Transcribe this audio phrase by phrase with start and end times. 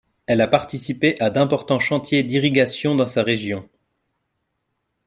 [0.25, 3.69] Elle a participé à d'importants chantiers d'irrigation dans sa région.